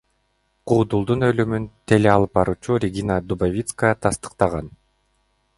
Куудулдун 0.71 1.25
өлүмүн 1.27 1.67
теле 1.93 2.11
алып 2.15 2.33
баруучу 2.39 2.81
Регина 2.87 3.21
Дубовицкая 3.29 4.03
тастыктаган. 4.07 4.77